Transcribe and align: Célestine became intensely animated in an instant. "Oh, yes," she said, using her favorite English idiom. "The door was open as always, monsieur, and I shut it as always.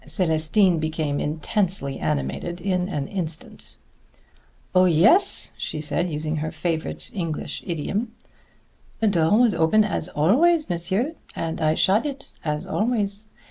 Célestine 0.07 0.79
became 0.79 1.19
intensely 1.19 1.99
animated 1.99 2.59
in 2.59 2.89
an 2.89 3.07
instant. 3.07 3.77
"Oh, 4.73 4.85
yes," 4.85 5.53
she 5.59 5.79
said, 5.79 6.09
using 6.09 6.37
her 6.37 6.49
favorite 6.51 7.11
English 7.13 7.63
idiom. 7.67 8.11
"The 8.99 9.07
door 9.09 9.37
was 9.39 9.53
open 9.53 9.83
as 9.83 10.07
always, 10.09 10.69
monsieur, 10.71 11.13
and 11.35 11.61
I 11.61 11.75
shut 11.75 12.07
it 12.07 12.31
as 12.43 12.65
always. 12.65 13.27